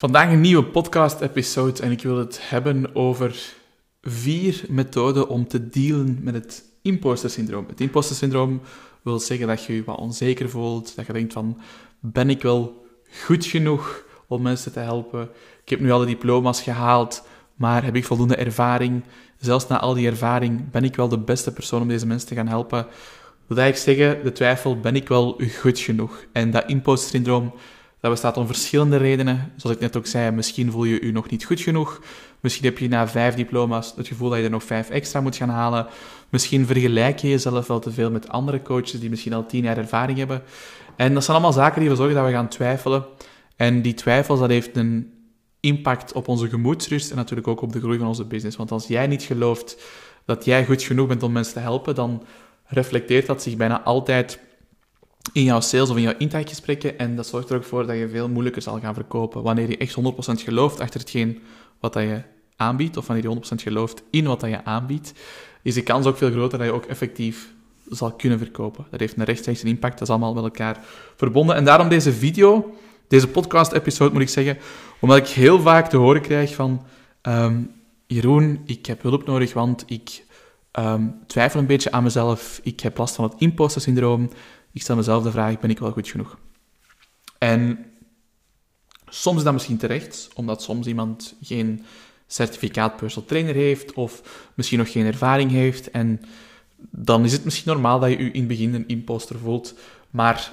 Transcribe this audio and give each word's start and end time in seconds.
Vandaag 0.00 0.30
een 0.30 0.40
nieuwe 0.40 0.64
podcast-episode 0.64 1.82
en 1.82 1.90
ik 1.90 2.02
wil 2.02 2.16
het 2.18 2.38
hebben 2.42 2.94
over 2.94 3.54
vier 4.02 4.64
methoden 4.68 5.28
om 5.28 5.48
te 5.48 5.68
dealen 5.68 6.18
met 6.22 6.34
het 6.34 6.64
imposter-syndroom. 6.82 7.66
Het 7.68 7.80
imposter-syndroom 7.80 8.60
wil 9.02 9.18
zeggen 9.18 9.46
dat 9.46 9.64
je 9.64 9.74
je 9.74 9.84
wat 9.84 9.98
onzeker 9.98 10.50
voelt, 10.50 10.96
dat 10.96 11.06
je 11.06 11.12
denkt 11.12 11.32
van, 11.32 11.60
ben 12.00 12.30
ik 12.30 12.42
wel 12.42 12.86
goed 13.24 13.46
genoeg 13.46 14.04
om 14.28 14.42
mensen 14.42 14.72
te 14.72 14.78
helpen? 14.78 15.28
Ik 15.62 15.68
heb 15.68 15.80
nu 15.80 15.90
alle 15.90 16.06
diploma's 16.06 16.62
gehaald, 16.62 17.26
maar 17.54 17.84
heb 17.84 17.96
ik 17.96 18.04
voldoende 18.04 18.36
ervaring? 18.36 19.04
Zelfs 19.38 19.66
na 19.66 19.80
al 19.80 19.94
die 19.94 20.08
ervaring, 20.08 20.70
ben 20.70 20.84
ik 20.84 20.96
wel 20.96 21.08
de 21.08 21.18
beste 21.18 21.52
persoon 21.52 21.82
om 21.82 21.88
deze 21.88 22.06
mensen 22.06 22.28
te 22.28 22.34
gaan 22.34 22.48
helpen? 22.48 22.86
Wil 23.46 23.56
eigenlijk 23.56 23.98
zeggen, 23.98 24.24
de 24.24 24.32
twijfel, 24.32 24.80
ben 24.80 24.96
ik 24.96 25.08
wel 25.08 25.40
goed 25.60 25.78
genoeg? 25.78 26.24
En 26.32 26.50
dat 26.50 26.64
imposter-syndroom 26.66 27.52
dat 28.00 28.10
bestaat 28.10 28.36
om 28.36 28.46
verschillende 28.46 28.96
redenen. 28.96 29.52
Zoals 29.56 29.76
ik 29.76 29.82
net 29.82 29.96
ook 29.96 30.06
zei, 30.06 30.30
misschien 30.30 30.70
voel 30.70 30.84
je 30.84 31.06
je 31.06 31.12
nog 31.12 31.30
niet 31.30 31.44
goed 31.44 31.60
genoeg. 31.60 32.00
Misschien 32.40 32.64
heb 32.64 32.78
je 32.78 32.88
na 32.88 33.08
vijf 33.08 33.34
diploma's 33.34 33.92
het 33.96 34.08
gevoel 34.08 34.28
dat 34.28 34.38
je 34.38 34.44
er 34.44 34.50
nog 34.50 34.64
vijf 34.64 34.90
extra 34.90 35.20
moet 35.20 35.36
gaan 35.36 35.48
halen. 35.48 35.86
Misschien 36.28 36.66
vergelijk 36.66 37.18
je 37.18 37.28
jezelf 37.28 37.66
wel 37.66 37.78
te 37.78 37.92
veel 37.92 38.10
met 38.10 38.28
andere 38.28 38.62
coaches 38.62 39.00
die 39.00 39.10
misschien 39.10 39.32
al 39.32 39.46
tien 39.46 39.62
jaar 39.62 39.76
ervaring 39.76 40.18
hebben. 40.18 40.42
En 40.96 41.14
dat 41.14 41.24
zijn 41.24 41.36
allemaal 41.36 41.54
zaken 41.54 41.80
die 41.80 41.90
ervoor 41.90 42.04
zorgen 42.04 42.22
dat 42.22 42.30
we 42.30 42.36
gaan 42.36 42.48
twijfelen. 42.48 43.04
En 43.56 43.82
die 43.82 43.94
twijfels, 43.94 44.40
dat 44.40 44.48
heeft 44.48 44.76
een 44.76 45.12
impact 45.60 46.12
op 46.12 46.28
onze 46.28 46.48
gemoedsrust 46.48 47.10
en 47.10 47.16
natuurlijk 47.16 47.48
ook 47.48 47.60
op 47.60 47.72
de 47.72 47.80
groei 47.80 47.98
van 47.98 48.06
onze 48.06 48.24
business. 48.24 48.56
Want 48.56 48.70
als 48.70 48.86
jij 48.86 49.06
niet 49.06 49.22
gelooft 49.22 49.82
dat 50.24 50.44
jij 50.44 50.64
goed 50.64 50.82
genoeg 50.82 51.06
bent 51.06 51.22
om 51.22 51.32
mensen 51.32 51.52
te 51.52 51.60
helpen, 51.60 51.94
dan 51.94 52.22
reflecteert 52.64 53.26
dat 53.26 53.42
zich 53.42 53.56
bijna 53.56 53.82
altijd 53.82 54.40
in 55.32 55.44
jouw 55.44 55.60
sales 55.60 55.90
of 55.90 55.96
in 55.96 56.02
jouw 56.02 56.14
intakegesprekken. 56.18 56.98
En 56.98 57.16
dat 57.16 57.26
zorgt 57.26 57.50
er 57.50 57.56
ook 57.56 57.64
voor 57.64 57.86
dat 57.86 57.96
je 57.96 58.08
veel 58.08 58.28
moeilijker 58.28 58.62
zal 58.62 58.80
gaan 58.80 58.94
verkopen. 58.94 59.42
Wanneer 59.42 59.68
je 59.68 59.76
echt 59.76 59.96
100% 59.96 60.00
gelooft 60.44 60.80
achter 60.80 61.00
hetgeen 61.00 61.42
wat 61.80 61.92
dat 61.92 62.02
je 62.02 62.22
aanbiedt, 62.56 62.96
of 62.96 63.06
wanneer 63.06 63.30
je 63.30 63.36
100% 63.36 63.40
gelooft 63.62 64.02
in 64.10 64.24
wat 64.24 64.40
dat 64.40 64.50
je 64.50 64.64
aanbiedt, 64.64 65.12
is 65.62 65.74
de 65.74 65.82
kans 65.82 66.06
ook 66.06 66.16
veel 66.16 66.30
groter 66.30 66.58
dat 66.58 66.66
je 66.66 66.72
ook 66.72 66.84
effectief 66.84 67.52
zal 67.90 68.12
kunnen 68.12 68.38
verkopen. 68.38 68.86
Dat 68.90 69.00
heeft 69.00 69.16
een 69.16 69.24
rechtstreeks 69.24 69.64
impact, 69.64 69.98
dat 69.98 70.08
is 70.08 70.14
allemaal 70.14 70.34
met 70.34 70.44
elkaar 70.44 70.80
verbonden. 71.16 71.56
En 71.56 71.64
daarom 71.64 71.88
deze 71.88 72.12
video, 72.12 72.74
deze 73.08 73.28
podcast-episode 73.28 74.12
moet 74.12 74.22
ik 74.22 74.28
zeggen, 74.28 74.58
omdat 75.00 75.16
ik 75.16 75.26
heel 75.26 75.60
vaak 75.60 75.88
te 75.88 75.96
horen 75.96 76.22
krijg 76.22 76.54
van 76.54 76.82
ehm, 77.20 77.62
Jeroen, 78.06 78.60
ik 78.64 78.86
heb 78.86 79.02
hulp 79.02 79.26
nodig, 79.26 79.52
want 79.52 79.84
ik 79.86 80.24
ehm, 80.70 81.06
twijfel 81.26 81.60
een 81.60 81.66
beetje 81.66 81.92
aan 81.92 82.02
mezelf, 82.02 82.60
ik 82.62 82.80
heb 82.80 82.98
last 82.98 83.14
van 83.14 83.24
het 83.24 83.34
imposter-syndroom, 83.38 84.30
ik 84.72 84.82
stel 84.82 84.96
mezelf 84.96 85.22
de 85.22 85.30
vraag, 85.30 85.58
ben 85.58 85.70
ik 85.70 85.78
wel 85.78 85.90
goed 85.90 86.08
genoeg? 86.08 86.38
En 87.38 87.84
soms 89.08 89.36
is 89.36 89.44
dat 89.44 89.52
misschien 89.52 89.76
terecht, 89.76 90.28
omdat 90.34 90.62
soms 90.62 90.86
iemand 90.86 91.34
geen 91.42 91.84
certificaat 92.26 92.96
personal 92.96 93.28
trainer 93.28 93.54
heeft 93.54 93.92
of 93.92 94.22
misschien 94.54 94.78
nog 94.78 94.92
geen 94.92 95.06
ervaring 95.06 95.50
heeft. 95.50 95.90
En 95.90 96.20
dan 96.90 97.24
is 97.24 97.32
het 97.32 97.44
misschien 97.44 97.72
normaal 97.72 98.00
dat 98.00 98.10
je 98.10 98.18
je 98.18 98.30
in 98.30 98.38
het 98.38 98.48
begin 98.48 98.74
een 98.74 98.88
imposter 98.88 99.38
voelt. 99.38 99.74
Maar 100.10 100.52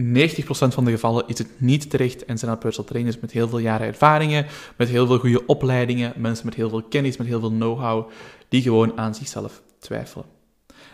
90% 0.00 0.02
van 0.44 0.84
de 0.84 0.90
gevallen 0.90 1.24
is 1.26 1.38
het 1.38 1.60
niet 1.60 1.90
terecht 1.90 2.24
en 2.24 2.38
zijn 2.38 2.50
dat 2.50 2.60
personal 2.60 2.90
trainers 2.90 3.20
met 3.20 3.32
heel 3.32 3.48
veel 3.48 3.58
jaren 3.58 3.86
ervaringen, 3.86 4.46
met 4.76 4.88
heel 4.88 5.06
veel 5.06 5.18
goede 5.18 5.46
opleidingen, 5.46 6.12
mensen 6.16 6.46
met 6.46 6.54
heel 6.54 6.68
veel 6.68 6.82
kennis, 6.82 7.16
met 7.16 7.26
heel 7.26 7.40
veel 7.40 7.50
know-how, 7.50 8.10
die 8.48 8.62
gewoon 8.62 8.98
aan 8.98 9.14
zichzelf 9.14 9.62
twijfelen. 9.78 10.31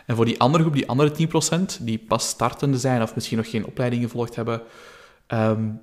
En 0.09 0.15
voor 0.15 0.25
die 0.25 0.39
andere 0.39 0.63
groep, 0.63 0.75
die 0.75 0.87
andere 0.87 1.11
10%, 1.79 1.83
die 1.83 1.97
pas 1.97 2.27
startende 2.27 2.77
zijn 2.77 3.01
of 3.01 3.15
misschien 3.15 3.37
nog 3.37 3.49
geen 3.49 3.65
opleiding 3.65 4.03
gevolgd 4.03 4.35
hebben, 4.35 4.61
um, 5.27 5.81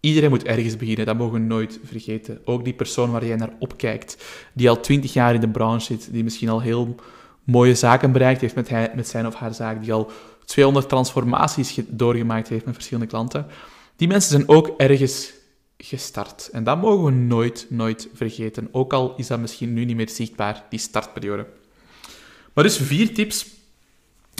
iedereen 0.00 0.30
moet 0.30 0.44
ergens 0.44 0.76
beginnen. 0.76 1.06
Dat 1.06 1.16
mogen 1.16 1.32
we 1.32 1.38
nooit 1.38 1.80
vergeten. 1.84 2.40
Ook 2.44 2.64
die 2.64 2.72
persoon 2.74 3.10
waar 3.10 3.26
jij 3.26 3.36
naar 3.36 3.52
opkijkt, 3.58 4.24
die 4.52 4.68
al 4.68 4.80
20 4.80 5.12
jaar 5.12 5.34
in 5.34 5.40
de 5.40 5.48
branche 5.48 5.86
zit, 5.86 6.12
die 6.12 6.24
misschien 6.24 6.48
al 6.48 6.60
heel 6.60 6.94
mooie 7.42 7.74
zaken 7.74 8.12
bereikt 8.12 8.40
heeft 8.40 8.54
met 8.94 9.08
zijn 9.08 9.26
of 9.26 9.34
haar 9.34 9.54
zaak, 9.54 9.82
die 9.82 9.92
al 9.92 10.10
200 10.44 10.88
transformaties 10.88 11.80
doorgemaakt 11.86 12.48
heeft 12.48 12.64
met 12.64 12.74
verschillende 12.74 13.10
klanten. 13.10 13.46
Die 13.96 14.08
mensen 14.08 14.30
zijn 14.30 14.48
ook 14.48 14.74
ergens 14.76 15.32
gestart. 15.78 16.48
En 16.52 16.64
dat 16.64 16.80
mogen 16.80 17.04
we 17.04 17.10
nooit, 17.10 17.66
nooit 17.68 18.08
vergeten. 18.14 18.68
Ook 18.72 18.92
al 18.92 19.14
is 19.16 19.26
dat 19.26 19.40
misschien 19.40 19.72
nu 19.72 19.84
niet 19.84 19.96
meer 19.96 20.08
zichtbaar, 20.08 20.64
die 20.68 20.78
startperiode. 20.78 21.46
Maar 22.54 22.64
dus 22.64 22.76
vier 22.76 23.14
tips 23.14 23.46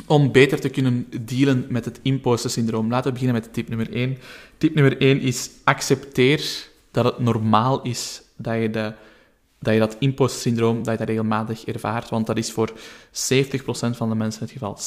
om 0.07 0.33
beter 0.33 0.61
te 0.61 0.69
kunnen 0.69 1.07
dealen 1.21 1.67
met 1.69 1.85
het 1.85 2.01
imposter-syndroom. 2.03 2.91
Laten 2.91 3.07
we 3.07 3.13
beginnen 3.13 3.43
met 3.43 3.53
tip 3.53 3.69
nummer 3.69 3.93
1. 3.93 4.19
Tip 4.59 4.75
nummer 4.75 5.01
1 5.01 5.21
is 5.21 5.51
accepteer 5.65 6.69
dat 6.91 7.05
het 7.05 7.19
normaal 7.19 7.83
is 7.83 8.23
dat 8.37 8.61
je, 8.61 8.71
de, 8.71 8.93
dat, 9.59 9.73
je 9.73 9.79
dat 9.79 9.97
imposter-syndroom 9.99 10.83
dat 10.83 10.93
je 10.93 10.99
dat 10.99 11.09
regelmatig 11.09 11.65
ervaart, 11.65 12.09
want 12.09 12.27
dat 12.27 12.37
is 12.37 12.53
voor 12.53 12.73
70% 12.73 12.77
van 13.91 14.09
de 14.09 14.15
mensen 14.15 14.43
het 14.43 14.51
geval. 14.51 14.79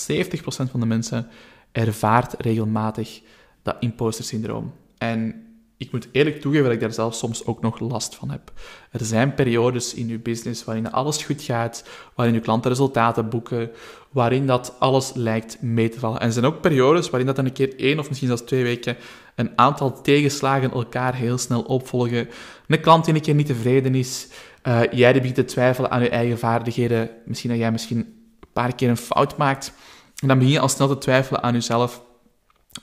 70% 0.67 0.71
van 0.71 0.79
de 0.79 0.85
mensen 0.85 1.27
ervaart 1.71 2.35
regelmatig 2.37 3.21
dat 3.61 3.75
imposter-syndroom. 3.79 4.73
En 4.97 5.46
ik 5.77 5.91
moet 5.91 6.07
eerlijk 6.11 6.41
toegeven 6.41 6.65
dat 6.65 6.73
ik 6.73 6.79
daar 6.79 6.93
zelf 6.93 7.15
soms 7.15 7.45
ook 7.45 7.61
nog 7.61 7.79
last 7.79 8.15
van 8.15 8.29
heb. 8.29 8.51
Er 8.91 9.05
zijn 9.05 9.33
periodes 9.33 9.93
in 9.93 10.09
uw 10.09 10.21
business 10.21 10.63
waarin 10.63 10.91
alles 10.91 11.23
goed 11.23 11.41
gaat, 11.41 11.83
waarin 12.15 12.35
uw 12.35 12.41
klanten 12.41 12.71
resultaten 12.71 13.29
boeken, 13.29 13.71
waarin 14.09 14.47
dat 14.47 14.75
alles 14.79 15.11
lijkt 15.13 15.61
mee 15.61 15.89
te 15.89 15.99
vallen. 15.99 16.19
En 16.19 16.27
er 16.27 16.33
zijn 16.33 16.45
ook 16.45 16.61
periodes 16.61 17.09
waarin 17.09 17.27
dat 17.27 17.35
dan 17.35 17.45
een 17.45 17.51
keer 17.53 17.79
één 17.79 17.99
of 17.99 18.07
misschien 18.07 18.27
zelfs 18.27 18.43
twee 18.43 18.63
weken 18.63 18.97
een 19.35 19.51
aantal 19.55 20.01
tegenslagen 20.01 20.71
elkaar 20.71 21.15
heel 21.15 21.37
snel 21.37 21.61
opvolgen. 21.61 22.29
Een 22.67 22.81
klant 22.81 23.05
die 23.05 23.13
een 23.13 23.21
keer 23.21 23.35
niet 23.35 23.45
tevreden 23.45 23.95
is, 23.95 24.27
uh, 24.63 24.81
jij 24.91 25.11
die 25.11 25.21
begint 25.21 25.35
te 25.35 25.45
twijfelen 25.45 25.91
aan 25.91 26.01
je 26.01 26.09
eigen 26.09 26.39
vaardigheden, 26.39 27.09
misschien 27.25 27.49
dat 27.49 27.59
jij 27.59 27.71
misschien 27.71 27.97
een 27.97 28.47
paar 28.53 28.75
keer 28.75 28.89
een 28.89 28.97
fout 28.97 29.37
maakt, 29.37 29.73
en 30.21 30.27
dan 30.27 30.37
begin 30.37 30.53
je 30.53 30.59
al 30.59 30.69
snel 30.69 30.87
te 30.87 30.97
twijfelen 30.97 31.43
aan 31.43 31.53
jezelf. 31.53 32.01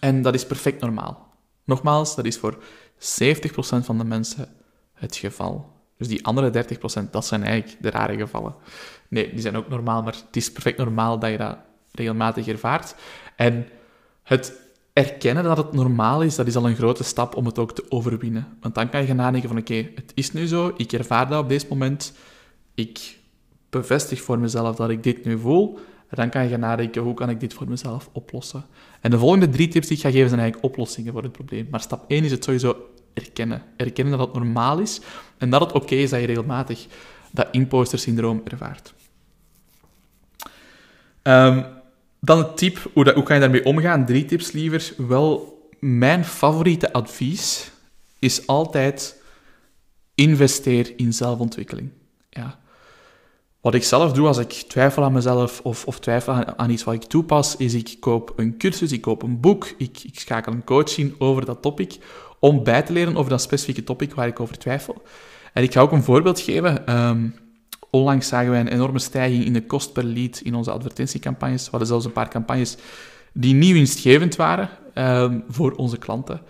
En 0.00 0.22
dat 0.22 0.34
is 0.34 0.46
perfect 0.46 0.80
normaal. 0.80 1.32
Nogmaals, 1.64 2.16
dat 2.16 2.24
is 2.24 2.38
voor 2.38 2.62
70% 3.04 3.84
van 3.84 3.98
de 3.98 4.04
mensen 4.04 4.48
het 4.92 5.16
geval. 5.16 5.72
Dus 5.96 6.08
die 6.08 6.24
andere 6.24 6.64
30%, 7.06 7.10
dat 7.10 7.26
zijn 7.26 7.42
eigenlijk 7.42 7.82
de 7.82 7.90
rare 7.90 8.16
gevallen. 8.16 8.54
Nee, 9.08 9.30
die 9.30 9.40
zijn 9.40 9.56
ook 9.56 9.68
normaal, 9.68 10.02
maar 10.02 10.12
het 10.12 10.36
is 10.36 10.52
perfect 10.52 10.78
normaal 10.78 11.18
dat 11.18 11.30
je 11.30 11.36
dat 11.36 11.56
regelmatig 11.92 12.46
ervaart. 12.46 12.94
En 13.36 13.66
het 14.22 14.62
erkennen 14.92 15.44
dat 15.44 15.56
het 15.56 15.72
normaal 15.72 16.22
is, 16.22 16.34
dat 16.34 16.46
is 16.46 16.56
al 16.56 16.68
een 16.68 16.76
grote 16.76 17.04
stap 17.04 17.36
om 17.36 17.46
het 17.46 17.58
ook 17.58 17.74
te 17.74 17.84
overwinnen. 17.88 18.56
Want 18.60 18.74
dan 18.74 18.88
kan 18.88 19.00
je 19.00 19.06
gaan 19.06 19.16
nadenken 19.16 19.48
van 19.48 19.58
oké, 19.58 19.88
het 19.94 20.12
is 20.14 20.32
nu 20.32 20.46
zo, 20.46 20.72
ik 20.76 20.92
ervaar 20.92 21.28
dat 21.28 21.42
op 21.42 21.48
dit 21.48 21.68
moment, 21.68 22.12
ik 22.74 23.18
bevestig 23.70 24.20
voor 24.20 24.38
mezelf 24.38 24.76
dat 24.76 24.90
ik 24.90 25.02
dit 25.02 25.24
nu 25.24 25.38
voel, 25.38 25.78
en 26.08 26.16
dan 26.16 26.30
kan 26.30 26.42
je 26.42 26.48
gaan 26.48 26.60
nadenken, 26.60 27.02
hoe 27.02 27.14
kan 27.14 27.30
ik 27.30 27.40
dit 27.40 27.54
voor 27.54 27.68
mezelf 27.68 28.10
oplossen? 28.12 28.64
En 29.00 29.10
de 29.10 29.18
volgende 29.18 29.48
drie 29.48 29.68
tips 29.68 29.86
die 29.86 29.96
ik 29.96 30.02
ga 30.02 30.10
geven 30.10 30.28
zijn 30.28 30.40
eigenlijk 30.40 30.72
oplossingen 30.72 31.12
voor 31.12 31.22
het 31.22 31.32
probleem. 31.32 31.66
Maar 31.70 31.80
stap 31.80 32.04
1 32.08 32.24
is 32.24 32.30
het 32.30 32.44
sowieso 32.44 32.76
erkennen. 33.14 33.62
Erkennen 33.76 34.18
dat 34.18 34.26
het 34.26 34.36
normaal 34.36 34.78
is 34.78 35.00
en 35.38 35.50
dat 35.50 35.60
het 35.60 35.72
oké 35.72 35.94
is 35.94 36.10
dat 36.10 36.20
je 36.20 36.26
regelmatig 36.26 36.86
dat 37.30 37.48
imposter-syndroom 37.50 38.42
ervaart. 38.44 38.94
Um, 41.22 41.66
dan 42.20 42.38
het 42.38 42.56
tip, 42.56 42.90
hoe, 42.92 43.04
dat, 43.04 43.14
hoe 43.14 43.22
kan 43.22 43.34
je 43.34 43.40
daarmee 43.40 43.64
omgaan? 43.64 44.06
Drie 44.06 44.24
tips 44.24 44.52
liever. 44.52 44.94
Wel, 44.96 45.58
mijn 45.80 46.24
favoriete 46.24 46.92
advies 46.92 47.70
is 48.18 48.46
altijd 48.46 49.22
investeer 50.14 50.92
in 50.96 51.12
zelfontwikkeling. 51.12 51.90
Ja. 52.30 52.58
Wat 53.60 53.74
ik 53.74 53.84
zelf 53.84 54.12
doe 54.12 54.26
als 54.26 54.38
ik 54.38 54.52
twijfel 54.52 55.04
aan 55.04 55.12
mezelf 55.12 55.60
of, 55.60 55.86
of 55.86 56.00
twijfel 56.00 56.32
aan, 56.32 56.58
aan, 56.58 56.70
iets 56.70 56.84
wat 56.84 56.94
ik 56.94 57.02
toepas, 57.04 57.56
is 57.56 57.74
ik 57.74 57.96
koop 58.00 58.32
een 58.36 58.58
cursus, 58.58 58.92
ik 58.92 59.00
koop 59.00 59.22
een 59.22 59.40
boek, 59.40 59.74
ik, 59.78 59.98
ik 60.02 60.20
schakel 60.20 60.52
een 60.52 60.64
coach 60.64 60.98
in 60.98 61.14
over 61.18 61.44
dat 61.44 61.62
topic, 61.62 61.98
om 62.38 62.64
bij 62.64 62.82
te 62.82 62.92
leren 62.92 63.16
over 63.16 63.30
dat 63.30 63.42
specifieke 63.42 63.84
topic 63.84 64.14
waar 64.14 64.26
ik 64.26 64.40
over 64.40 64.58
twijfel. 64.58 65.02
En 65.52 65.62
ik 65.62 65.72
ga 65.72 65.80
ook 65.80 65.92
een 65.92 66.02
voorbeeld 66.02 66.40
geven. 66.40 66.98
Um, 66.98 67.34
onlangs 67.90 68.28
zagen 68.28 68.50
wij 68.50 68.60
een 68.60 68.68
enorme 68.68 68.98
stijging 68.98 69.44
in 69.44 69.52
de 69.52 69.66
kost 69.66 69.92
per 69.92 70.04
lead 70.04 70.40
in 70.44 70.54
onze 70.54 70.70
advertentiecampagnes. 70.70 71.64
We 71.64 71.70
hadden 71.70 71.88
zelfs 71.88 72.04
een 72.04 72.12
paar 72.12 72.28
campagnes 72.28 72.76
die 73.32 73.54
niet 73.54 73.72
winstgevend 73.72 74.36
waren 74.36 74.68
um, 74.94 75.44
voor 75.48 75.72
onze 75.72 75.98
klanten. 75.98 76.40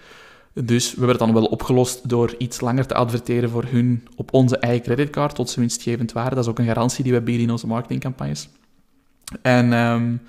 Dus 0.54 0.94
we 0.94 1.06
het 1.06 1.18
dan 1.18 1.32
wel 1.32 1.44
opgelost 1.44 2.08
door 2.08 2.34
iets 2.38 2.60
langer 2.60 2.86
te 2.86 2.94
adverteren 2.94 3.50
voor 3.50 3.64
hun 3.64 4.08
op 4.16 4.32
onze 4.32 4.58
eigen 4.58 4.82
creditcard 4.82 5.34
tot 5.34 5.50
ze 5.50 5.60
winstgevend 5.60 6.12
waren. 6.12 6.34
Dat 6.34 6.44
is 6.44 6.50
ook 6.50 6.58
een 6.58 6.66
garantie 6.66 7.04
die 7.04 7.12
we 7.12 7.20
bieden 7.20 7.44
in 7.44 7.50
onze 7.50 7.66
marketingcampagnes. 7.66 8.48
En 9.42 9.72
um, 9.72 10.14
ik 10.14 10.20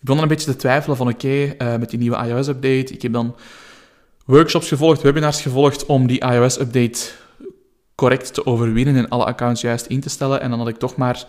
begon 0.00 0.16
dan 0.16 0.22
een 0.22 0.28
beetje 0.28 0.50
te 0.52 0.56
twijfelen 0.56 0.96
van 0.96 1.08
oké, 1.08 1.28
uh, 1.28 1.76
met 1.76 1.90
die 1.90 1.98
nieuwe 1.98 2.26
iOS-update. 2.26 2.94
Ik 2.94 3.02
heb 3.02 3.12
dan 3.12 3.34
workshops 4.24 4.68
gevolgd, 4.68 5.02
webinars 5.02 5.40
gevolgd 5.40 5.86
om 5.86 6.06
die 6.06 6.20
iOS-update 6.20 7.12
correct 7.94 8.34
te 8.34 8.46
overwinnen 8.46 8.96
en 8.96 9.08
alle 9.08 9.24
accounts 9.24 9.60
juist 9.60 9.86
in 9.86 10.00
te 10.00 10.08
stellen. 10.08 10.40
En 10.40 10.50
dan 10.50 10.58
had 10.58 10.68
ik 10.68 10.76
toch 10.76 10.96
maar 10.96 11.26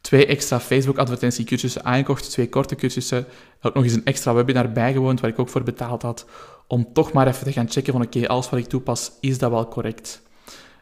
twee 0.00 0.26
extra 0.26 0.60
Facebook-advertentiecursussen 0.60 1.84
aangekocht, 1.84 2.30
twee 2.30 2.48
korte 2.48 2.74
cursussen, 2.74 3.26
ook 3.62 3.74
nog 3.74 3.84
eens 3.84 3.92
een 3.92 4.04
extra 4.04 4.34
webinar 4.34 4.72
bijgewoond 4.72 5.20
waar 5.20 5.30
ik 5.30 5.38
ook 5.38 5.48
voor 5.48 5.62
betaald 5.62 6.02
had, 6.02 6.26
om 6.66 6.92
toch 6.92 7.12
maar 7.12 7.26
even 7.26 7.44
te 7.44 7.52
gaan 7.52 7.70
checken 7.70 7.92
van 7.92 8.02
oké, 8.02 8.28
alles 8.28 8.50
wat 8.50 8.58
ik 8.58 8.66
toepas, 8.66 9.12
is 9.20 9.38
dat 9.38 9.50
wel 9.50 9.68
correct? 9.68 10.22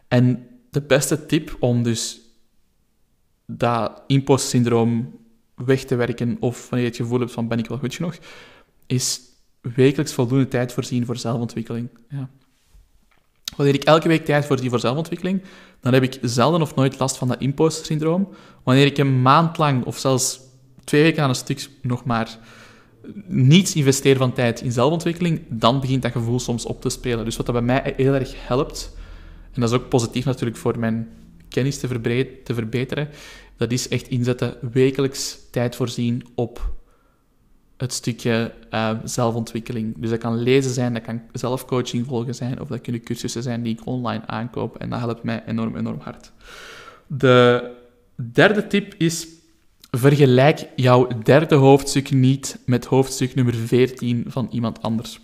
En 0.07 0.47
de 0.69 0.81
beste 0.81 1.25
tip 1.25 1.55
om 1.59 1.83
dus 1.83 2.21
dat 3.45 4.01
impost-syndroom 4.07 5.19
weg 5.55 5.83
te 5.83 5.95
werken, 5.95 6.37
of 6.39 6.61
wanneer 6.69 6.87
je 6.87 6.93
het 6.93 7.01
gevoel 7.01 7.19
hebt 7.19 7.31
van 7.31 7.47
ben 7.47 7.59
ik 7.59 7.67
wel 7.67 7.77
goed 7.77 7.95
genoeg, 7.95 8.17
is 8.85 9.19
wekelijks 9.61 10.13
voldoende 10.13 10.47
tijd 10.47 10.73
voorzien 10.73 11.05
voor 11.05 11.17
zelfontwikkeling. 11.17 11.89
Ja. 12.09 12.29
Wanneer 13.55 13.75
ik 13.75 13.83
elke 13.83 14.07
week 14.07 14.25
tijd 14.25 14.45
voorzie 14.45 14.69
voor 14.69 14.79
zelfontwikkeling, 14.79 15.41
dan 15.81 15.93
heb 15.93 16.03
ik 16.03 16.17
zelden 16.21 16.61
of 16.61 16.75
nooit 16.75 16.99
last 16.99 17.17
van 17.17 17.27
dat 17.27 17.41
imposter-syndroom. 17.41 18.29
Wanneer 18.63 18.85
ik 18.85 18.97
een 18.97 19.21
maand 19.21 19.57
lang, 19.57 19.85
of 19.85 19.97
zelfs 19.97 20.39
twee 20.83 21.01
weken 21.01 21.23
aan 21.23 21.29
een 21.29 21.35
stuk, 21.35 21.69
nog 21.81 22.05
maar 22.05 22.37
niets 23.27 23.75
investeer 23.75 24.17
van 24.17 24.33
tijd 24.33 24.61
in 24.61 24.71
zelfontwikkeling, 24.71 25.41
dan 25.49 25.79
begint 25.79 26.01
dat 26.01 26.11
gevoel 26.11 26.39
soms 26.39 26.65
op 26.65 26.81
te 26.81 26.89
spelen. 26.89 27.25
Dus 27.25 27.37
wat 27.37 27.45
dat 27.45 27.55
bij 27.55 27.63
mij 27.63 27.93
heel 27.97 28.13
erg 28.13 28.47
helpt, 28.47 28.97
en 29.53 29.61
dat 29.61 29.69
is 29.69 29.75
ook 29.75 29.89
positief 29.89 30.25
natuurlijk 30.25 30.57
voor 30.57 30.79
mijn 30.79 31.09
kennis 31.47 31.79
te, 31.79 31.87
te 32.43 32.53
verbeteren, 32.53 33.09
dat 33.57 33.71
is 33.71 33.87
echt 33.87 34.07
inzetten, 34.07 34.57
wekelijks 34.71 35.37
tijd 35.51 35.75
voorzien 35.75 36.27
op 36.35 36.78
het 37.79 37.93
stukje 37.93 38.53
uh, 38.71 38.91
zelfontwikkeling. 39.03 39.93
Dus 39.97 40.09
dat 40.09 40.19
kan 40.19 40.37
lezen 40.37 40.71
zijn, 40.71 40.93
dat 40.93 41.03
kan 41.03 41.21
zelfcoaching 41.31 42.05
volgen 42.05 42.35
zijn, 42.35 42.61
of 42.61 42.67
dat 42.67 42.81
kunnen 42.81 43.03
cursussen 43.03 43.43
zijn 43.43 43.63
die 43.63 43.73
ik 43.73 43.85
online 43.85 44.27
aankoop. 44.27 44.77
En 44.77 44.89
dat 44.89 44.99
helpt 44.99 45.23
mij 45.23 45.43
enorm, 45.45 45.75
enorm 45.77 45.99
hard. 45.99 46.31
De 47.07 47.71
derde 48.15 48.67
tip 48.67 48.93
is, 48.97 49.27
vergelijk 49.91 50.67
jouw 50.75 51.07
derde 51.23 51.55
hoofdstuk 51.55 52.11
niet 52.11 52.59
met 52.65 52.85
hoofdstuk 52.85 53.35
nummer 53.35 53.55
14 53.55 54.25
van 54.27 54.47
iemand 54.51 54.81
anders. 54.81 55.19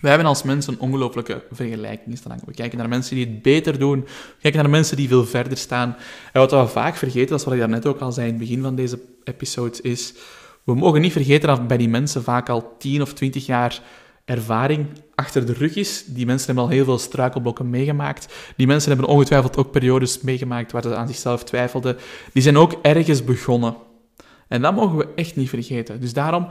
Wij 0.00 0.10
hebben 0.10 0.28
als 0.28 0.42
mensen 0.42 0.72
een 0.72 0.80
ongelooflijke 0.80 1.42
vergelijkingsdrang. 1.50 2.40
We 2.44 2.52
kijken 2.52 2.78
naar 2.78 2.88
mensen 2.88 3.16
die 3.16 3.26
het 3.26 3.42
beter 3.42 3.78
doen. 3.78 4.00
We 4.00 4.40
kijken 4.40 4.60
naar 4.60 4.70
mensen 4.70 4.96
die 4.96 5.08
veel 5.08 5.26
verder 5.26 5.56
staan. 5.56 5.96
En 6.32 6.40
wat 6.40 6.50
we 6.50 6.66
vaak 6.66 6.96
vergeten, 6.96 7.28
dat 7.28 7.38
is 7.38 7.44
wat 7.44 7.54
ik 7.54 7.60
daarnet 7.60 7.86
ook 7.86 8.00
al 8.00 8.12
zei 8.12 8.26
in 8.26 8.32
het 8.32 8.42
begin 8.42 8.62
van 8.62 8.74
deze 8.74 9.00
episode, 9.24 9.82
is 9.82 10.14
we 10.66 10.74
mogen 10.74 11.00
niet 11.00 11.12
vergeten 11.12 11.48
dat 11.48 11.66
bij 11.66 11.76
die 11.76 11.88
mensen 11.88 12.22
vaak 12.22 12.48
al 12.48 12.76
10 12.78 13.02
of 13.02 13.12
20 13.12 13.46
jaar 13.46 13.82
ervaring 14.24 14.86
achter 15.14 15.46
de 15.46 15.52
rug 15.52 15.76
is. 15.76 16.04
Die 16.06 16.26
mensen 16.26 16.46
hebben 16.46 16.64
al 16.64 16.70
heel 16.70 16.84
veel 16.84 16.98
struikelblokken 16.98 17.70
meegemaakt. 17.70 18.34
Die 18.56 18.66
mensen 18.66 18.90
hebben 18.90 19.08
ongetwijfeld 19.08 19.56
ook 19.56 19.70
periodes 19.70 20.20
meegemaakt 20.20 20.72
waar 20.72 20.82
ze 20.82 20.96
aan 20.96 21.06
zichzelf 21.06 21.44
twijfelden. 21.44 21.96
Die 22.32 22.42
zijn 22.42 22.56
ook 22.56 22.72
ergens 22.82 23.24
begonnen. 23.24 23.76
En 24.48 24.62
dat 24.62 24.74
mogen 24.74 24.96
we 24.96 25.08
echt 25.14 25.36
niet 25.36 25.48
vergeten. 25.48 26.00
Dus 26.00 26.12
daarom 26.12 26.46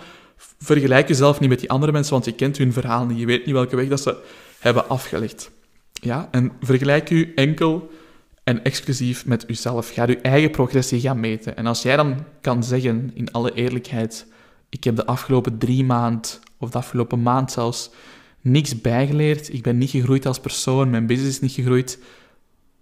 vergelijk 0.59 1.07
jezelf 1.07 1.39
niet 1.39 1.49
met 1.49 1.59
die 1.59 1.69
andere 1.69 1.91
mensen, 1.91 2.13
want 2.13 2.25
je 2.25 2.31
kent 2.31 2.57
hun 2.57 2.73
verhaal 2.73 3.05
niet. 3.05 3.19
Je 3.19 3.25
weet 3.25 3.45
niet 3.45 3.55
welke 3.55 3.75
weg 3.75 3.87
dat 3.87 4.01
ze 4.01 4.17
hebben 4.59 4.89
afgelegd. 4.89 5.51
Ja? 5.91 6.27
En 6.31 6.51
vergelijk 6.61 7.09
u 7.09 7.31
enkel 7.35 7.89
en 8.45 8.63
exclusief 8.63 9.25
met 9.25 9.49
uzelf. 9.49 9.89
Ga 9.89 10.07
je 10.07 10.17
eigen 10.17 10.51
progressie 10.51 10.99
gaan 10.99 11.19
meten. 11.19 11.57
En 11.57 11.65
als 11.65 11.81
jij 11.81 11.95
dan 11.95 12.23
kan 12.41 12.63
zeggen, 12.63 13.11
in 13.13 13.31
alle 13.31 13.53
eerlijkheid, 13.53 14.27
ik 14.69 14.83
heb 14.83 14.95
de 14.95 15.05
afgelopen 15.05 15.57
drie 15.57 15.83
maanden, 15.83 16.31
of 16.57 16.69
de 16.69 16.77
afgelopen 16.77 17.21
maand 17.21 17.51
zelfs, 17.51 17.91
niks 18.41 18.81
bijgeleerd, 18.81 19.53
ik 19.53 19.63
ben 19.63 19.77
niet 19.77 19.89
gegroeid 19.89 20.25
als 20.25 20.39
persoon, 20.39 20.89
mijn 20.89 21.05
business 21.05 21.35
is 21.35 21.41
niet 21.41 21.51
gegroeid, 21.51 21.99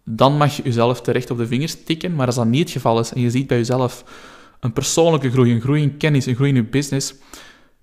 dan 0.05 0.37
mag 0.37 0.55
je 0.55 0.63
jezelf 0.63 1.01
terecht 1.01 1.31
op 1.31 1.37
de 1.37 1.47
vingers 1.47 1.83
tikken. 1.83 2.15
Maar 2.15 2.25
als 2.25 2.35
dat 2.35 2.45
niet 2.45 2.63
het 2.63 2.71
geval 2.71 2.99
is 2.99 3.11
en 3.13 3.21
je 3.21 3.29
ziet 3.29 3.47
bij 3.47 3.57
jezelf 3.57 4.03
een 4.59 4.73
persoonlijke 4.73 5.31
groei, 5.31 5.51
een 5.51 5.61
groei 5.61 5.81
in 5.81 5.97
kennis, 5.97 6.25
een 6.25 6.35
groei 6.35 6.49
in 6.49 6.55
je 6.55 6.63
business, 6.63 7.13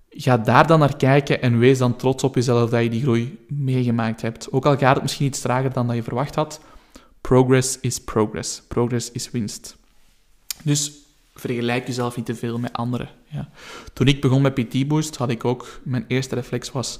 ga 0.09 0.37
daar 0.37 0.67
dan 0.67 0.79
naar 0.79 0.97
kijken 0.97 1.41
en 1.41 1.59
wees 1.59 1.77
dan 1.77 1.95
trots 1.95 2.23
op 2.23 2.35
jezelf 2.35 2.69
dat 2.69 2.83
je 2.83 2.89
die 2.89 3.01
groei 3.01 3.37
meegemaakt 3.47 4.21
hebt. 4.21 4.51
Ook 4.51 4.65
al 4.65 4.77
gaat 4.77 4.93
het 4.93 5.03
misschien 5.03 5.25
iets 5.25 5.41
trager 5.41 5.73
dan 5.73 5.87
dat 5.87 5.95
je 5.95 6.03
verwacht 6.03 6.35
had, 6.35 6.61
Progress 7.21 7.79
is 7.79 7.99
progress. 7.99 8.61
Progress 8.67 9.11
is 9.11 9.31
winst. 9.31 9.77
Dus 10.63 10.91
vergelijk 11.35 11.87
jezelf 11.87 12.15
niet 12.15 12.25
te 12.25 12.35
veel 12.35 12.59
met 12.59 12.73
anderen. 12.73 13.09
Ja. 13.27 13.49
Toen 13.93 14.07
ik 14.07 14.21
begon 14.21 14.41
met 14.41 14.53
PT 14.53 14.87
Boost, 14.87 15.15
had 15.15 15.29
ik 15.29 15.45
ook... 15.45 15.79
Mijn 15.83 16.05
eerste 16.07 16.35
reflex 16.35 16.71
was 16.71 16.99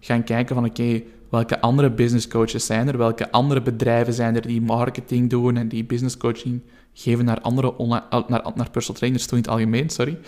gaan 0.00 0.24
kijken 0.24 0.54
van... 0.54 0.64
Oké, 0.64 1.02
welke 1.30 1.60
andere 1.60 1.90
business 1.90 2.28
coaches 2.28 2.66
zijn 2.66 2.88
er? 2.88 2.98
Welke 2.98 3.30
andere 3.30 3.62
bedrijven 3.62 4.12
zijn 4.12 4.34
er 4.34 4.46
die 4.46 4.60
marketing 4.60 5.30
doen 5.30 5.56
en 5.56 5.68
die 5.68 5.84
business 5.84 6.16
coaching 6.16 6.62
geven 6.92 7.24
naar 7.24 7.40
andere 7.40 7.74
naar, 7.86 8.52
naar 8.54 8.70
personal 8.70 8.98
trainers 8.98 9.26
toe 9.26 9.38
in 9.38 9.42
het 9.42 9.52
algemeen, 9.52 9.90
sorry. 9.90 10.18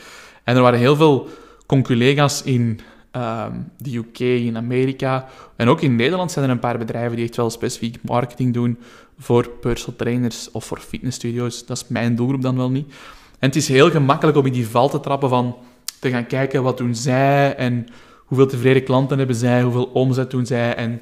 En 0.45 0.57
er 0.57 0.63
waren 0.63 0.79
heel 0.79 0.97
veel 0.97 1.29
conculega's 1.67 2.43
in 2.43 2.81
Ehm, 3.13 3.53
de 3.79 3.97
UK, 3.97 4.19
in 4.19 4.57
Amerika. 4.57 5.29
En 5.57 5.69
ook 5.69 5.81
in 5.81 5.97
Nederland 5.97 6.33
zijn 6.33 6.45
er 6.45 6.51
een 6.51 6.59
paar 6.59 6.79
bedrijven 6.79 7.17
die 7.17 7.25
echt 7.25 7.37
wel 7.37 7.51
specifiek 7.51 7.99
marketing 8.03 8.55
doen 8.55 8.79
voor 9.19 9.49
personal 9.49 9.97
trainers 9.97 10.51
of 10.51 10.65
voor 10.65 10.79
fitnessstudios. 10.79 11.67
Dat 11.67 11.77
is 11.77 11.89
mijn 11.89 12.17
doelgroep 12.17 12.43
dan 12.43 12.57
wel 12.57 12.71
niet. 12.71 12.87
En 13.39 13.49
het 13.49 13.57
is 13.57 13.69
heel 13.69 13.91
gemakkelijk 13.91 14.37
om 14.37 14.47
in 14.47 14.53
die 14.53 14.69
val 14.69 14.89
te 14.89 15.01
trappen 15.01 15.29
van 15.29 15.57
te 16.01 16.11
gaan 16.11 16.27
kijken 16.27 16.63
wat 16.63 16.79
doen 16.79 16.95
zij 16.95 17.55
en 17.57 17.87
hoeveel 18.17 18.47
tevreden 18.47 18.85
klanten 18.85 19.19
hebben 19.19 19.37
zij, 19.37 19.63
hoeveel 19.63 19.85
omzet 19.85 20.31
doen 20.31 20.47
zij 20.47 20.75
en 20.75 21.01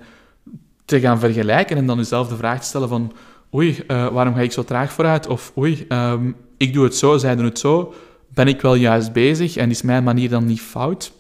te 0.84 1.00
gaan 1.00 1.18
vergelijken 1.18 1.76
en 1.76 1.86
dan 1.86 1.96
jezelf 1.96 2.28
de 2.28 2.36
vraag 2.36 2.60
te 2.60 2.66
stellen 2.66 2.88
van 2.88 3.12
oei, 3.54 3.84
uh, 3.88 4.08
waarom 4.08 4.34
ga 4.34 4.40
ik 4.40 4.52
zo 4.52 4.64
traag 4.64 4.92
vooruit? 4.92 5.26
Of 5.26 5.52
oei, 5.58 5.86
um, 5.88 6.36
ik 6.56 6.72
doe 6.72 6.84
het 6.84 6.96
zo, 6.96 7.18
zij 7.18 7.36
doen 7.36 7.44
het 7.44 7.58
zo. 7.58 7.94
Ben 8.28 8.48
ik 8.48 8.60
wel 8.60 8.74
juist 8.74 9.12
bezig 9.12 9.56
en 9.56 9.70
is 9.70 9.82
mijn 9.82 10.04
manier 10.04 10.28
dan 10.28 10.46
niet 10.46 10.60
fout? 10.60 11.18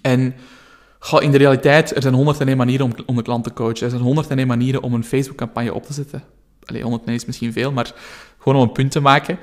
En 0.00 0.34
in 1.18 1.30
de 1.30 1.38
realiteit, 1.38 1.96
er 1.96 2.02
zijn 2.02 2.14
101 2.14 2.56
manieren 2.56 2.86
om, 2.86 2.92
om 3.06 3.16
de 3.16 3.22
klant 3.22 3.44
te 3.44 3.52
coachen. 3.52 3.84
Er 3.84 3.90
zijn 3.90 4.02
101 4.02 4.46
manieren 4.46 4.82
om 4.82 4.94
een 4.94 5.04
Facebook-campagne 5.04 5.74
op 5.74 5.86
te 5.86 5.92
zetten. 5.92 6.22
Allee, 6.64 6.82
101 6.82 7.14
is 7.14 7.24
misschien 7.24 7.52
veel, 7.52 7.72
maar 7.72 7.92
gewoon 8.38 8.62
om 8.62 8.68
een 8.68 8.72
punt 8.72 8.90
te 8.90 9.00
maken. 9.00 9.38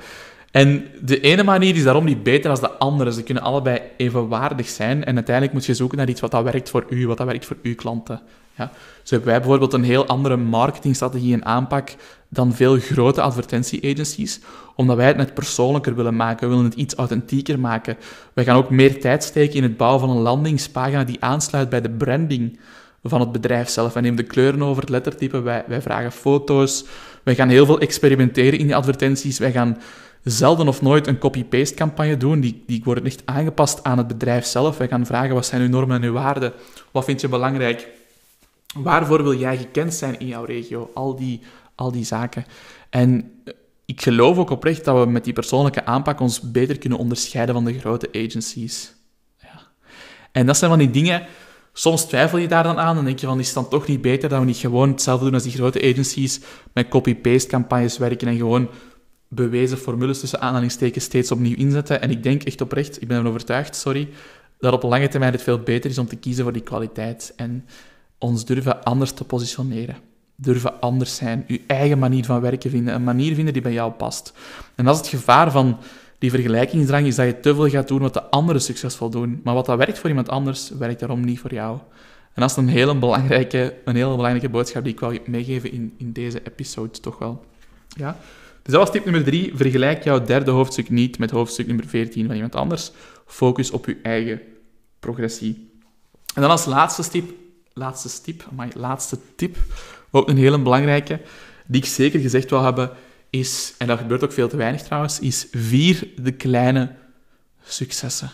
En 0.50 0.86
de 1.00 1.20
ene 1.20 1.42
manier 1.42 1.76
is 1.76 1.82
daarom 1.82 2.04
niet 2.04 2.22
beter 2.22 2.50
dan 2.50 2.60
de 2.60 2.78
andere. 2.78 3.12
Ze 3.12 3.22
kunnen 3.22 3.42
allebei 3.42 3.80
evenwaardig 3.96 4.68
zijn. 4.68 5.04
En 5.04 5.14
uiteindelijk 5.14 5.54
moet 5.54 5.66
je 5.66 5.74
zoeken 5.74 5.98
naar 5.98 6.08
iets 6.08 6.20
wat 6.20 6.30
dat 6.30 6.44
werkt 6.44 6.70
voor 6.70 6.86
u, 6.88 7.06
wat 7.06 7.16
dat 7.16 7.26
werkt 7.26 7.46
voor 7.46 7.56
uw 7.62 7.74
klanten. 7.74 8.20
Ja. 8.54 8.70
Zo 9.02 9.14
hebben 9.14 9.28
wij 9.28 9.38
bijvoorbeeld 9.38 9.72
een 9.72 9.84
heel 9.84 10.06
andere 10.06 10.36
marketingstrategie 10.36 11.32
en 11.32 11.44
aanpak 11.44 11.94
dan 12.28 12.54
veel 12.54 12.78
grote 12.78 13.20
advertentie-agencies, 13.20 14.40
omdat 14.74 14.96
wij 14.96 15.06
het 15.06 15.16
net 15.16 15.34
persoonlijker 15.34 15.94
willen 15.94 16.16
maken. 16.16 16.48
We 16.48 16.54
willen 16.54 16.70
het 16.70 16.78
iets 16.78 16.94
authentieker 16.94 17.58
maken. 17.58 17.96
Wij 18.32 18.44
gaan 18.44 18.56
ook 18.56 18.70
meer 18.70 19.00
tijd 19.00 19.24
steken 19.24 19.56
in 19.56 19.62
het 19.62 19.76
bouwen 19.76 20.00
van 20.00 20.10
een 20.10 20.22
landingspagina 20.22 21.04
die 21.04 21.16
aansluit 21.20 21.68
bij 21.68 21.80
de 21.80 21.90
branding 21.90 22.58
van 23.02 23.20
het 23.20 23.32
bedrijf 23.32 23.68
zelf. 23.68 23.92
Wij 23.92 24.02
nemen 24.02 24.16
de 24.16 24.22
kleuren 24.22 24.62
over, 24.62 24.82
het 24.82 24.90
lettertype, 24.90 25.40
wij, 25.40 25.64
wij 25.66 25.82
vragen 25.82 26.12
foto's. 26.12 26.84
Wij 27.22 27.34
gaan 27.34 27.48
heel 27.48 27.66
veel 27.66 27.80
experimenteren 27.80 28.58
in 28.58 28.66
die 28.66 28.76
advertenties. 28.76 29.38
Wij 29.38 29.52
gaan 29.52 29.78
zelden 30.30 30.68
of 30.68 30.82
nooit 30.82 31.06
een 31.06 31.18
copy-paste 31.18 31.74
campagne 31.74 32.16
doen. 32.16 32.40
Die, 32.40 32.62
die 32.66 32.80
worden 32.84 33.04
echt 33.04 33.22
aangepast 33.24 33.84
aan 33.84 33.98
het 33.98 34.06
bedrijf 34.06 34.44
zelf. 34.46 34.78
Wij 34.78 34.88
gaan 34.88 35.06
vragen, 35.06 35.34
wat 35.34 35.46
zijn 35.46 35.62
uw 35.62 35.68
normen 35.68 35.96
en 35.96 36.08
uw 36.08 36.12
waarden? 36.12 36.52
Wat 36.90 37.04
vind 37.04 37.20
je 37.20 37.28
belangrijk? 37.28 37.88
Waarvoor 38.74 39.22
wil 39.22 39.34
jij 39.34 39.56
gekend 39.56 39.94
zijn 39.94 40.18
in 40.18 40.26
jouw 40.26 40.44
regio? 40.44 40.90
Al 40.94 41.16
die, 41.16 41.40
al 41.74 41.92
die 41.92 42.04
zaken. 42.04 42.44
En 42.90 43.32
ik 43.84 44.02
geloof 44.02 44.38
ook 44.38 44.50
oprecht 44.50 44.84
dat 44.84 45.04
we 45.04 45.10
met 45.10 45.24
die 45.24 45.32
persoonlijke 45.32 45.84
aanpak 45.84 46.20
ons 46.20 46.40
beter 46.40 46.78
kunnen 46.78 46.98
onderscheiden 46.98 47.54
van 47.54 47.64
de 47.64 47.78
grote 47.78 48.08
agencies. 48.12 48.94
Ja. 49.40 49.60
En 50.32 50.46
dat 50.46 50.56
zijn 50.56 50.70
van 50.70 50.78
die 50.78 50.90
dingen... 50.90 51.26
Soms 51.72 52.04
twijfel 52.04 52.38
je 52.38 52.48
daar 52.48 52.62
dan 52.62 52.78
aan 52.78 52.98
en 52.98 53.04
denk 53.04 53.18
je 53.18 53.26
van, 53.26 53.38
is 53.38 53.46
het 53.46 53.54
dan 53.54 53.68
toch 53.68 53.86
niet 53.86 54.00
beter 54.00 54.28
dat 54.28 54.38
we 54.38 54.44
niet 54.44 54.56
gewoon 54.56 54.88
hetzelfde 54.88 55.24
doen 55.24 55.34
als 55.34 55.42
die 55.42 55.52
grote 55.52 55.82
agencies, 55.82 56.40
met 56.72 56.88
copy-paste 56.88 57.48
campagnes 57.48 57.98
werken 57.98 58.28
en 58.28 58.36
gewoon 58.36 58.68
bewezen 59.28 59.78
formules 59.78 60.20
tussen 60.20 60.40
aanhalingstekens 60.40 61.04
steeds 61.04 61.30
opnieuw 61.30 61.56
inzetten. 61.56 62.00
En 62.00 62.10
ik 62.10 62.22
denk 62.22 62.42
echt 62.42 62.60
oprecht, 62.60 63.02
ik 63.02 63.08
ben 63.08 63.16
ervan 63.16 63.30
overtuigd, 63.30 63.76
sorry, 63.76 64.08
dat 64.58 64.72
op 64.72 64.82
lange 64.82 65.08
termijn 65.08 65.32
het 65.32 65.42
veel 65.42 65.58
beter 65.58 65.90
is 65.90 65.98
om 65.98 66.06
te 66.06 66.16
kiezen 66.16 66.42
voor 66.44 66.52
die 66.52 66.62
kwaliteit 66.62 67.32
en 67.36 67.64
ons 68.18 68.44
durven 68.44 68.84
anders 68.84 69.12
te 69.12 69.24
positioneren. 69.24 69.96
Durven 70.36 70.80
anders 70.80 71.16
zijn, 71.16 71.44
uw 71.46 71.58
eigen 71.66 71.98
manier 71.98 72.24
van 72.24 72.40
werken 72.40 72.70
vinden, 72.70 72.94
een 72.94 73.04
manier 73.04 73.34
vinden 73.34 73.52
die 73.52 73.62
bij 73.62 73.72
jou 73.72 73.92
past. 73.92 74.32
En 74.74 74.84
dat 74.84 74.94
is 74.94 75.00
het 75.00 75.10
gevaar 75.10 75.50
van 75.50 75.78
die 76.18 76.30
vergelijkingsdrang, 76.30 77.06
is 77.06 77.14
dat 77.14 77.26
je 77.26 77.40
te 77.40 77.54
veel 77.54 77.68
gaat 77.68 77.88
doen 77.88 78.00
wat 78.00 78.14
de 78.14 78.22
anderen 78.22 78.62
succesvol 78.62 79.10
doen. 79.10 79.40
Maar 79.44 79.54
wat 79.54 79.66
dat 79.66 79.78
werkt 79.78 79.98
voor 79.98 80.08
iemand 80.08 80.28
anders, 80.28 80.70
werkt 80.70 81.00
daarom 81.00 81.24
niet 81.24 81.40
voor 81.40 81.52
jou. 81.54 81.78
En 82.34 82.44
dat 82.44 82.50
is 82.50 82.56
een 82.56 82.68
hele 82.68 82.94
belangrijke, 82.94 83.74
een 83.84 83.96
hele 83.96 84.14
belangrijke 84.16 84.48
boodschap 84.48 84.84
die 84.84 84.92
ik 84.92 85.00
wil 85.00 85.18
meegeven 85.26 85.72
in, 85.72 85.94
in 85.96 86.12
deze 86.12 86.40
episode, 86.46 87.00
toch 87.00 87.18
wel. 87.18 87.44
Ja? 87.88 88.16
Dus 88.68 88.76
dat 88.76 88.86
was 88.86 88.96
tip 88.96 89.04
nummer 89.04 89.24
drie. 89.24 89.52
Vergelijk 89.54 90.04
jouw 90.04 90.24
derde 90.24 90.50
hoofdstuk 90.50 90.90
niet 90.90 91.18
met 91.18 91.30
hoofdstuk 91.30 91.66
nummer 91.66 91.86
14 91.86 92.26
van 92.26 92.34
iemand 92.34 92.54
anders. 92.54 92.90
Focus 93.26 93.70
op 93.70 93.86
je 93.86 93.98
eigen 94.02 94.40
progressie. 95.00 95.70
En 96.34 96.42
dan 96.42 96.50
als 96.50 96.64
laatste 96.64 97.08
tip, 97.08 97.30
laatste 97.72 98.22
tip, 98.22 98.48
my 98.56 98.68
laatste 98.74 99.18
tip, 99.36 99.56
ook 100.10 100.28
een 100.28 100.36
hele 100.36 100.58
belangrijke, 100.58 101.20
die 101.66 101.80
ik 101.82 101.88
zeker 101.88 102.20
gezegd 102.20 102.50
wil 102.50 102.62
hebben, 102.62 102.90
is, 103.30 103.74
en 103.78 103.86
dat 103.86 103.98
gebeurt 103.98 104.24
ook 104.24 104.32
veel 104.32 104.48
te 104.48 104.56
weinig 104.56 104.82
trouwens, 104.82 105.20
is 105.20 105.46
vier 105.50 106.08
de 106.16 106.32
kleine 106.32 106.94
successen. 107.62 108.30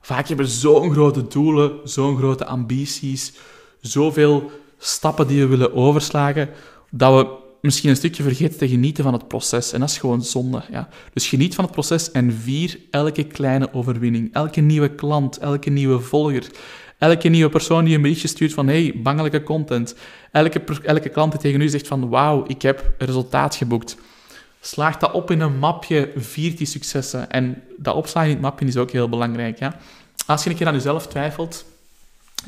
Vaak 0.00 0.28
hebben 0.28 0.46
we 0.46 0.52
zo'n 0.52 0.92
grote 0.92 1.26
doelen, 1.26 1.80
zo'n 1.84 2.16
grote 2.16 2.46
ambities, 2.46 3.32
zoveel 3.80 4.50
stappen 4.78 5.26
die 5.26 5.40
we 5.40 5.46
willen 5.46 5.74
overslagen, 5.74 6.50
dat 6.90 7.14
we 7.14 7.42
misschien 7.64 7.90
een 7.90 7.96
stukje 7.96 8.22
vergeten 8.22 8.58
te 8.58 8.68
genieten 8.68 9.04
van 9.04 9.12
het 9.12 9.28
proces. 9.28 9.72
En 9.72 9.80
dat 9.80 9.88
is 9.88 9.98
gewoon 9.98 10.22
zonde. 10.22 10.62
Ja. 10.70 10.88
Dus 11.12 11.28
geniet 11.28 11.54
van 11.54 11.64
het 11.64 11.72
proces 11.72 12.10
en 12.10 12.32
vier 12.32 12.78
elke 12.90 13.24
kleine 13.24 13.68
overwinning. 13.72 14.34
Elke 14.34 14.60
nieuwe 14.60 14.94
klant, 14.94 15.38
elke 15.38 15.70
nieuwe 15.70 16.00
volger, 16.00 16.50
elke 16.98 17.28
nieuwe 17.28 17.50
persoon 17.50 17.84
die 17.84 17.94
een 17.94 18.02
berichtje 18.02 18.28
stuurt 18.28 18.52
van 18.52 18.66
hey, 18.66 18.92
bangelijke 18.96 19.42
content. 19.42 19.94
Elke, 20.32 20.62
elke 20.82 21.08
klant 21.08 21.32
die 21.32 21.40
tegen 21.40 21.60
u 21.60 21.68
zegt 21.68 21.86
van 21.86 22.08
wauw, 22.08 22.44
ik 22.46 22.62
heb 22.62 22.92
resultaat 22.98 23.54
geboekt. 23.54 23.96
Slaag 24.60 24.98
dat 24.98 25.12
op 25.12 25.30
in 25.30 25.40
een 25.40 25.58
mapje, 25.58 26.12
vier 26.16 26.56
die 26.56 26.66
successen. 26.66 27.30
En 27.30 27.62
dat 27.76 27.94
opslaan 27.94 28.24
in 28.24 28.30
het 28.30 28.40
mapje 28.40 28.66
is 28.66 28.76
ook 28.76 28.90
heel 28.90 29.08
belangrijk. 29.08 29.58
Ja. 29.58 29.78
Als 30.26 30.44
je 30.44 30.50
een 30.50 30.56
keer 30.56 30.66
aan 30.66 30.74
jezelf 30.74 31.06
twijfelt, 31.06 31.64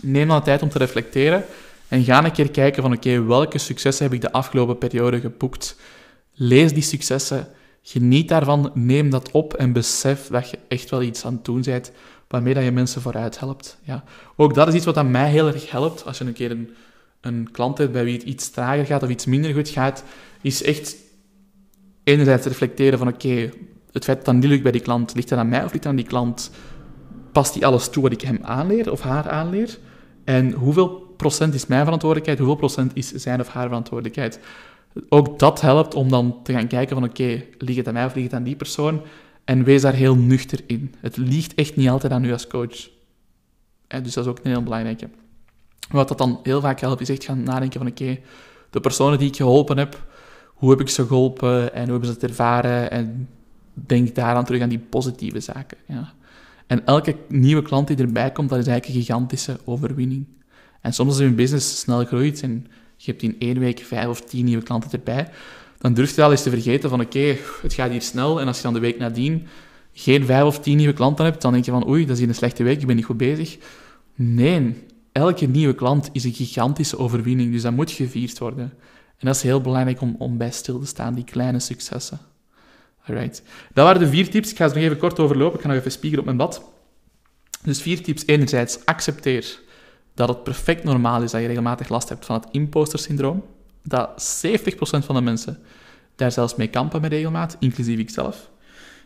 neem 0.03 0.29
dan 0.29 0.39
de 0.39 0.45
tijd 0.45 0.63
om 0.63 0.69
te 0.69 0.79
reflecteren 0.79 1.45
en 1.89 2.05
ga 2.05 2.25
een 2.25 2.33
keer 2.33 2.51
kijken 2.51 2.83
van 2.83 2.93
oké, 2.93 3.25
welke 3.25 3.59
successen 3.59 4.05
heb 4.05 4.15
ik 4.15 4.21
de 4.21 4.33
afgelopen 4.33 4.79
periode 4.79 5.21
geboekt? 5.21 5.77
Lees 6.33 6.73
die 6.73 6.83
successen, 6.83 7.49
geniet 7.83 8.29
daarvan, 8.29 8.71
neem 8.75 9.11
dat 9.11 9.31
op 9.31 9.55
en 9.55 9.73
besef 9.73 10.27
dat 10.27 10.51
je 10.51 10.59
echt 10.69 10.91
wel 10.91 11.03
iets 11.03 11.25
aan 11.25 11.33
het 11.33 11.45
doen 11.45 11.63
bent 11.63 11.93
waarmee 12.29 12.55
dat 12.55 12.65
je 12.65 12.71
mensen 12.71 13.03
vooruit 13.03 13.39
helpt. 13.39 13.79
Ja. 13.83 14.05
Ook 14.37 14.55
dat 14.55 14.69
is 14.69 14.75
iets 14.75 14.85
wat 14.85 14.97
aan 14.97 15.11
mij 15.11 15.31
heel 15.31 15.47
erg 15.47 15.71
helpt. 15.71 16.05
Als 16.07 16.19
je 16.19 16.25
een 16.25 16.33
keer 16.33 16.51
een, 16.51 16.75
een 17.21 17.49
klant 17.53 17.79
hebt 17.79 17.93
bij 17.93 18.05
wie 18.05 18.15
het 18.15 18.23
iets 18.23 18.51
trager 18.51 18.87
gaat 18.87 19.03
of 19.03 19.09
iets 19.09 19.27
minder 19.27 19.55
goed 19.55 19.69
gaat, 19.69 20.05
is 20.41 20.63
echt 20.63 20.97
enerzijds 22.05 22.47
reflecteren 22.47 22.99
van 22.99 23.09
oké, 23.09 23.51
het 23.93 24.05
feit 24.05 24.17
dat 24.17 24.25
dat 24.25 24.35
niet 24.35 24.45
lukt 24.45 24.63
bij 24.63 24.73
die 24.73 24.81
klant, 24.81 25.15
ligt 25.15 25.29
dat 25.29 25.39
aan 25.39 25.49
mij 25.49 25.65
of 25.65 25.71
ligt 25.71 25.83
dat 25.83 25.93
aan 25.93 25.97
die 25.97 26.07
klant? 26.07 26.51
Past 27.33 27.55
die 27.55 27.67
alles 27.67 27.89
toe 27.89 28.03
wat 28.03 28.13
ik 28.13 28.21
hem 28.21 28.39
aanleer 28.43 28.91
of 28.93 29.01
haar 29.01 29.29
aanleer? 29.29 29.79
En 30.25 30.53
hoeveel 30.53 31.06
procent 31.17 31.55
is 31.55 31.67
mijn 31.67 31.85
verantwoordelijkheid, 31.85 32.39
hoeveel 32.39 32.57
procent 32.57 32.91
is 32.95 33.13
zijn 33.13 33.41
of 33.41 33.49
haar 33.49 33.67
verantwoordelijkheid. 33.67 34.41
Ook 35.09 35.39
dat 35.39 35.61
helpt 35.61 35.95
om 35.95 36.09
dan 36.09 36.43
te 36.43 36.53
gaan 36.53 36.67
kijken 36.67 36.97
van 36.97 37.05
oké, 37.05 37.23
okay, 37.23 37.49
ligt 37.59 37.79
het 37.79 37.89
aan 37.89 37.95
mij 37.95 38.05
of 38.05 38.15
ligt 38.15 38.27
het 38.27 38.37
aan 38.37 38.43
die 38.43 38.57
persoon? 38.57 39.03
En 39.45 39.65
wees 39.65 39.83
daar 39.83 39.95
heel 39.95 40.17
nuchter 40.17 40.61
in. 40.67 40.95
Het 41.01 41.17
ligt 41.17 41.55
echt 41.55 41.77
niet 41.77 41.89
altijd 41.89 42.13
aan 42.13 42.25
u 42.25 42.33
als 42.33 42.47
coach. 42.47 42.89
En 43.87 44.03
dus 44.03 44.15
dat 44.15 44.25
is 44.25 44.31
ook 44.31 44.39
een 44.43 44.51
heel 44.51 44.63
belangrijke. 44.63 45.09
Wat 45.91 46.09
dat 46.09 46.19
dan 46.19 46.41
heel 46.43 46.61
vaak 46.61 46.81
helpt, 46.81 47.01
is 47.01 47.09
echt 47.09 47.25
gaan 47.25 47.43
nadenken 47.43 47.81
van 47.81 47.89
oké, 47.89 48.19
de 48.71 48.81
personen 48.81 49.19
die 49.19 49.29
ik 49.29 49.37
geholpen 49.37 49.79
heb, 49.79 50.07
hoe 50.55 50.71
heb 50.71 50.81
ik 50.81 50.89
ze 50.89 51.07
geholpen 51.07 51.75
en 51.75 51.83
hoe 51.83 51.91
hebben 51.91 52.09
ze 52.09 52.15
het 52.15 52.23
ervaren? 52.23 52.91
En 52.91 53.29
denk 53.73 54.15
daaraan 54.15 54.45
terug 54.45 54.63
aan 54.63 54.69
die 54.69 54.79
positieve 54.79 55.41
zaken. 55.41 55.79
Ja. 55.87 56.13
En 56.67 56.87
elke 56.87 57.17
nieuwe 57.29 57.63
klant 57.63 57.87
die 57.87 57.97
erbij 57.97 58.33
komt, 58.33 58.49
dat 58.49 58.59
is 58.59 58.67
eigenlijk 58.67 58.99
een 58.99 59.05
gigantische 59.05 59.59
overwinning. 59.65 60.27
En 60.87 60.93
soms 60.93 61.09
als 61.09 61.19
je 61.19 61.31
business 61.31 61.79
snel 61.79 62.05
groeit 62.05 62.43
en 62.43 62.67
je 62.97 63.11
hebt 63.11 63.23
in 63.23 63.37
één 63.39 63.59
week 63.59 63.79
vijf 63.79 64.07
of 64.07 64.21
tien 64.21 64.45
nieuwe 64.45 64.63
klanten 64.63 64.91
erbij, 64.91 65.29
dan 65.79 65.95
durf 65.95 66.11
je 66.11 66.17
wel 66.17 66.31
eens 66.31 66.43
te 66.43 66.51
vergeten 66.51 66.91
van 66.91 67.01
oké, 67.01 67.37
het 67.63 67.73
gaat 67.73 67.91
hier 67.91 68.03
snel. 68.03 68.41
En 68.41 68.47
als 68.47 68.57
je 68.57 68.63
dan 68.63 68.73
de 68.73 68.81
week 68.81 68.99
nadien 68.99 69.47
geen 69.93 70.25
vijf 70.25 70.45
of 70.45 70.61
tien 70.61 70.77
nieuwe 70.77 70.93
klanten 70.93 71.25
hebt, 71.25 71.43
dan 71.43 71.53
denk 71.53 71.65
je 71.65 71.71
van 71.71 71.89
oei, 71.89 72.03
dat 72.03 72.13
is 72.13 72.19
hier 72.19 72.29
een 72.29 72.35
slechte 72.35 72.63
week, 72.63 72.81
ik 72.81 72.87
ben 72.87 72.97
niet 72.97 73.05
goed 73.05 73.17
bezig. 73.17 73.59
Nee, 74.15 74.75
elke 75.13 75.47
nieuwe 75.47 75.75
klant 75.75 76.09
is 76.13 76.25
een 76.25 76.35
gigantische 76.35 76.99
overwinning, 76.99 77.53
dus 77.53 77.63
dat 77.63 77.73
moet 77.73 77.91
gevierd 77.91 78.39
worden. 78.39 78.73
En 79.19 79.27
dat 79.27 79.37
is 79.37 79.43
heel 79.43 79.61
belangrijk 79.61 80.01
om, 80.01 80.17
om 80.19 80.37
bij 80.37 80.51
stil 80.51 80.79
te 80.79 80.87
staan, 80.87 81.15
die 81.15 81.25
kleine 81.25 81.61
successen. 81.61 82.19
Alright. 83.07 83.43
Dat 83.73 83.85
waren 83.85 84.01
de 84.01 84.09
vier 84.09 84.31
tips. 84.31 84.51
Ik 84.51 84.57
ga 84.57 84.69
ze 84.69 84.75
nog 84.75 84.85
even 84.85 84.99
kort 84.99 85.19
overlopen. 85.19 85.57
Ik 85.57 85.61
ga 85.61 85.69
nog 85.69 85.77
even 85.77 85.91
spiegelen 85.91 86.19
op 86.19 86.27
mijn 86.27 86.49
bad. 86.49 86.63
Dus 87.63 87.83
vier 87.83 88.03
tips. 88.03 88.27
Enerzijds, 88.27 88.85
accepteer 88.85 89.65
dat 90.17 90.29
het 90.29 90.43
perfect 90.43 90.85
normaal 90.85 91.23
is 91.23 91.31
dat 91.31 91.41
je 91.41 91.47
regelmatig 91.47 91.89
last 91.89 92.09
hebt 92.09 92.27
van 92.27 92.37
het 92.37 92.47
imposter-syndroom. 92.51 93.45
Dat 93.83 94.43
70% 94.47 94.75
van 94.79 95.15
de 95.15 95.21
mensen 95.21 95.59
daar 96.15 96.33
zelfs 96.33 96.55
mee 96.55 96.69
kampen 96.69 97.01
met 97.01 97.13
regelmaat, 97.13 97.57
inclusief 97.61 97.99
ikzelf. 97.99 98.51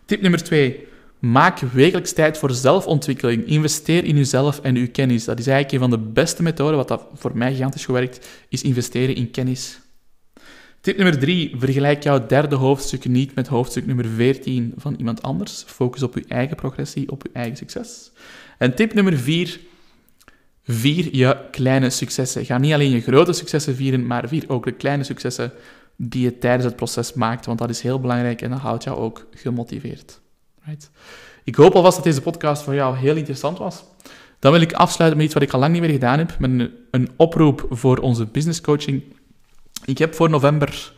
Tip 0.04 0.20
nummer 0.20 0.42
2. 0.42 0.86
Maak 1.18 1.58
wekelijks 1.58 2.12
tijd 2.12 2.38
voor 2.38 2.50
zelfontwikkeling. 2.50 3.46
Investeer 3.46 4.04
in 4.04 4.16
jezelf 4.16 4.60
en 4.60 4.76
uw 4.76 4.90
kennis. 4.92 5.24
Dat 5.24 5.38
is 5.38 5.46
eigenlijk 5.46 5.82
een 5.82 5.90
van 5.90 5.98
de 5.98 6.10
beste 6.12 6.42
methoden, 6.42 6.76
wat 6.76 6.88
dat 6.88 7.04
voor 7.14 7.36
mij 7.36 7.52
gigantisch 7.52 7.84
gewerkt, 7.84 8.28
is 8.48 8.62
investeren 8.62 9.14
in 9.14 9.30
kennis. 9.30 9.80
Tip 10.80 10.96
nummer 10.96 11.18
3. 11.18 11.54
Vergelijk 11.58 12.02
jouw 12.02 12.26
derde 12.26 12.56
hoofdstuk 12.56 13.04
niet 13.04 13.34
met 13.34 13.46
hoofdstuk 13.46 13.86
nummer 13.86 14.06
14 14.06 14.72
van 14.76 14.94
iemand 14.98 15.22
anders. 15.22 15.64
Focus 15.66 16.02
op 16.02 16.14
je 16.14 16.24
eigen 16.28 16.56
progressie, 16.56 17.10
op 17.10 17.22
je 17.22 17.30
eigen 17.32 17.56
succes. 17.56 18.10
En 18.58 18.74
tip 18.74 18.94
nummer 18.94 19.18
4. 19.18 19.60
Vier 20.70 21.08
je 21.16 21.36
kleine 21.50 21.90
successen. 21.90 22.44
Ga 22.44 22.58
niet 22.58 22.72
alleen 22.72 22.90
je 22.90 23.00
grote 23.00 23.32
successen 23.32 23.74
vieren, 23.74 24.06
maar 24.06 24.28
vier 24.28 24.44
ook 24.46 24.64
de 24.64 24.72
kleine 24.72 25.04
successen 25.04 25.52
die 25.96 26.22
je 26.22 26.38
tijdens 26.38 26.64
het 26.64 26.76
proces 26.76 27.12
maakt, 27.12 27.46
want 27.46 27.58
dat 27.58 27.70
is 27.70 27.80
heel 27.80 28.00
belangrijk 28.00 28.42
en 28.42 28.50
dat 28.50 28.58
houdt 28.58 28.84
jou 28.84 28.98
ook 28.98 29.26
gemotiveerd. 29.34 30.20
Right? 30.64 30.90
Ik 31.44 31.54
hoop 31.54 31.74
alvast 31.74 31.96
dat 31.96 32.04
deze 32.04 32.20
podcast 32.20 32.62
voor 32.62 32.74
jou 32.74 32.96
heel 32.96 33.16
interessant 33.16 33.58
was. 33.58 33.84
Dan 34.38 34.52
wil 34.52 34.60
ik 34.60 34.72
afsluiten 34.72 35.18
met 35.18 35.26
iets 35.26 35.34
wat 35.38 35.48
ik 35.48 35.52
al 35.52 35.60
lang 35.60 35.72
niet 35.72 35.80
meer 35.80 35.90
gedaan 35.90 36.18
heb, 36.18 36.38
met 36.38 36.70
een, 36.90 37.10
oproep 37.16 37.66
voor 37.70 37.98
onze 37.98 38.26
business 38.26 38.60
coaching. 38.60 39.02
Ik 39.84 39.98
heb 39.98 40.14
voor 40.14 40.30
november 40.30 40.92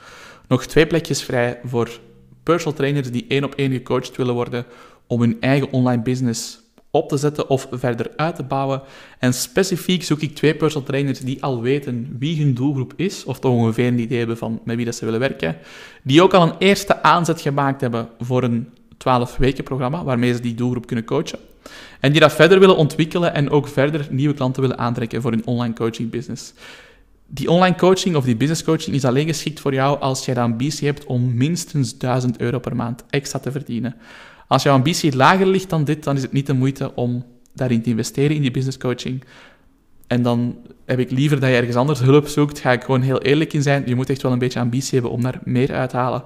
nog 0.48 0.66
twee 0.66 0.86
plekjes 0.86 1.22
vrij 1.22 1.60
voor 1.64 2.00
personal 2.42 2.76
trainers 2.76 3.10
die 3.10 3.24
één 3.28 3.44
op 3.44 3.54
één 3.54 3.72
gecoacht 3.72 4.16
willen 4.16 4.34
worden 4.34 4.64
om 5.06 5.20
hun 5.20 5.36
eigen 5.40 5.72
online 5.72 6.02
business 6.02 6.61
op 6.94 7.08
te 7.08 7.16
zetten 7.16 7.48
of 7.48 7.68
verder 7.70 8.10
uit 8.16 8.36
te 8.36 8.42
bouwen. 8.42 8.82
En 9.18 9.34
specifiek 9.34 10.02
zoek 10.02 10.20
ik 10.20 10.34
twee 10.34 10.54
personal 10.54 10.86
trainers 10.86 11.20
die 11.20 11.42
al 11.42 11.60
weten 11.60 12.16
wie 12.18 12.42
hun 12.42 12.54
doelgroep 12.54 12.92
is, 12.96 13.24
of 13.24 13.38
toch 13.38 13.52
ongeveer 13.52 13.86
een 13.86 13.98
idee 13.98 14.18
hebben 14.18 14.36
van 14.36 14.60
met 14.64 14.76
wie 14.76 14.84
dat 14.84 14.94
ze 14.94 15.04
willen 15.04 15.20
werken, 15.20 15.56
die 16.02 16.22
ook 16.22 16.34
al 16.34 16.42
een 16.42 16.58
eerste 16.58 17.02
aanzet 17.02 17.40
gemaakt 17.40 17.80
hebben 17.80 18.08
voor 18.20 18.42
een 18.42 18.68
12-weken 18.94 19.64
programma, 19.64 20.04
waarmee 20.04 20.32
ze 20.32 20.40
die 20.40 20.54
doelgroep 20.54 20.86
kunnen 20.86 21.04
coachen. 21.04 21.38
En 22.00 22.12
die 22.12 22.20
dat 22.20 22.32
verder 22.32 22.60
willen 22.60 22.76
ontwikkelen 22.76 23.34
en 23.34 23.50
ook 23.50 23.68
verder 23.68 24.06
nieuwe 24.10 24.34
klanten 24.34 24.62
willen 24.62 24.78
aantrekken 24.78 25.22
voor 25.22 25.30
hun 25.30 25.46
online 25.46 25.74
coaching 25.74 26.10
business. 26.10 26.52
Die 27.26 27.50
online 27.50 27.76
coaching 27.76 28.16
of 28.16 28.24
die 28.24 28.36
business 28.36 28.64
coaching 28.64 28.96
is 28.96 29.04
alleen 29.04 29.26
geschikt 29.26 29.60
voor 29.60 29.74
jou 29.74 30.00
als 30.00 30.24
jij 30.24 30.34
de 30.34 30.40
ambitie 30.40 30.86
hebt 30.86 31.04
om 31.04 31.34
minstens 31.34 31.98
1000 31.98 32.40
euro 32.40 32.58
per 32.58 32.76
maand 32.76 33.04
extra 33.10 33.38
te 33.38 33.52
verdienen. 33.52 33.96
Als 34.52 34.62
jouw 34.62 34.74
ambitie 34.74 35.16
lager 35.16 35.46
ligt 35.46 35.70
dan 35.70 35.84
dit, 35.84 36.04
dan 36.04 36.16
is 36.16 36.22
het 36.22 36.32
niet 36.32 36.46
de 36.46 36.52
moeite 36.52 36.94
om 36.94 37.24
daarin 37.54 37.82
te 37.82 37.90
investeren, 37.90 38.36
in 38.36 38.42
die 38.42 38.50
business 38.50 38.78
coaching. 38.78 39.24
En 40.06 40.22
dan 40.22 40.56
heb 40.84 40.98
ik 40.98 41.10
liever 41.10 41.40
dat 41.40 41.48
je 41.48 41.56
ergens 41.56 41.76
anders 41.76 42.00
hulp 42.00 42.28
zoekt. 42.28 42.58
Ga 42.58 42.72
ik 42.72 42.82
gewoon 42.82 43.02
heel 43.02 43.22
eerlijk 43.22 43.52
in 43.52 43.62
zijn. 43.62 43.82
Je 43.86 43.94
moet 43.94 44.10
echt 44.10 44.22
wel 44.22 44.32
een 44.32 44.38
beetje 44.38 44.60
ambitie 44.60 44.92
hebben 44.92 45.10
om 45.10 45.22
daar 45.22 45.40
meer 45.44 45.72
uit 45.72 45.90
te 45.90 45.96
halen. 45.96 46.24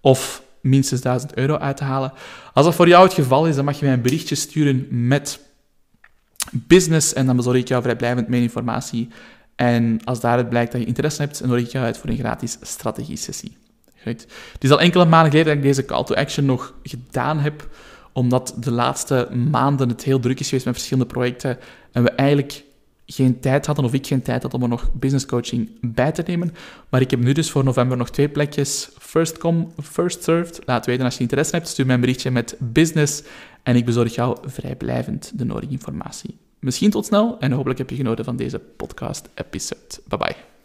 Of 0.00 0.42
minstens 0.60 1.00
1000 1.00 1.34
euro 1.34 1.56
uit 1.56 1.76
te 1.76 1.84
halen. 1.84 2.12
Als 2.52 2.64
dat 2.64 2.74
voor 2.74 2.88
jou 2.88 3.04
het 3.04 3.14
geval 3.14 3.46
is, 3.46 3.54
dan 3.56 3.64
mag 3.64 3.78
je 3.78 3.84
mij 3.84 3.94
een 3.94 4.02
berichtje 4.02 4.34
sturen 4.34 4.86
met 4.90 5.40
business. 6.50 7.12
En 7.12 7.26
dan 7.26 7.36
bezorg 7.36 7.56
ik 7.56 7.68
jou 7.68 7.82
vrijblijvend 7.82 8.28
meer 8.28 8.42
informatie. 8.42 9.08
En 9.56 10.00
als 10.04 10.20
daaruit 10.20 10.48
blijkt 10.48 10.72
dat 10.72 10.80
je 10.80 10.86
interesse 10.86 11.22
hebt, 11.22 11.38
dan 11.38 11.48
nodig 11.48 11.64
ik 11.64 11.72
jou 11.72 11.84
uit 11.84 11.98
voor 11.98 12.10
een 12.10 12.18
gratis 12.18 12.58
strategie-sessie. 12.60 13.56
Het 14.14 14.64
is 14.64 14.70
al 14.70 14.80
enkele 14.80 15.04
maanden 15.04 15.30
geleden 15.30 15.54
dat 15.54 15.64
ik 15.64 15.68
deze 15.68 15.84
call 15.84 16.04
to 16.04 16.14
action 16.14 16.44
nog 16.44 16.74
gedaan 16.82 17.38
heb, 17.38 17.68
omdat 18.12 18.54
de 18.60 18.70
laatste 18.70 19.28
maanden 19.50 19.88
het 19.88 20.04
heel 20.04 20.20
druk 20.20 20.40
is 20.40 20.48
geweest 20.48 20.66
met 20.66 20.74
verschillende 20.74 21.12
projecten 21.12 21.58
en 21.92 22.02
we 22.02 22.10
eigenlijk 22.10 22.64
geen 23.06 23.40
tijd 23.40 23.66
hadden, 23.66 23.84
of 23.84 23.92
ik 23.92 24.06
geen 24.06 24.22
tijd 24.22 24.42
had 24.42 24.54
om 24.54 24.62
er 24.62 24.68
nog 24.68 24.90
business 24.92 25.26
coaching 25.26 25.70
bij 25.80 26.12
te 26.12 26.22
nemen. 26.26 26.54
Maar 26.88 27.00
ik 27.00 27.10
heb 27.10 27.20
nu 27.20 27.32
dus 27.32 27.50
voor 27.50 27.64
november 27.64 27.96
nog 27.96 28.10
twee 28.10 28.28
plekjes. 28.28 28.90
First 28.98 29.38
come, 29.38 29.66
first 29.82 30.22
served. 30.22 30.60
Laat 30.64 30.86
weten 30.86 31.04
als 31.04 31.14
je 31.14 31.20
interesse 31.20 31.54
hebt. 31.54 31.68
Stuur 31.68 31.86
mij 31.86 31.94
een 31.94 32.00
berichtje 32.00 32.30
met 32.30 32.56
business 32.58 33.22
en 33.62 33.76
ik 33.76 33.84
bezorg 33.84 34.14
jou 34.14 34.36
vrijblijvend 34.44 35.32
de 35.34 35.44
nodige 35.44 35.72
informatie. 35.72 36.36
Misschien 36.58 36.90
tot 36.90 37.06
snel 37.06 37.36
en 37.40 37.52
hopelijk 37.52 37.78
heb 37.78 37.90
je 37.90 37.96
genoten 37.96 38.24
van 38.24 38.36
deze 38.36 38.58
podcast-episode. 38.58 40.00
Bye 40.08 40.18
bye. 40.18 40.55